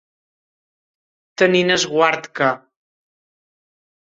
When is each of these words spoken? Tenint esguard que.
Tenint 1.41 1.75
esguard 1.75 2.31
que. 2.41 2.49